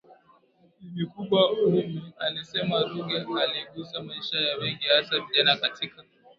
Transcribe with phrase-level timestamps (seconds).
[0.79, 6.03] ni mikubwa Ummy alisema Ruge aligusa maisha ya wengi hasa vijana katika